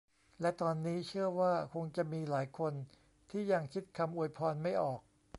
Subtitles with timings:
[0.41, 2.73] และตอนนี้เชื่อว่าคงจะมีหลายคน
[3.31, 4.99] ที่ยังคิดคำอวยพรไม่ออก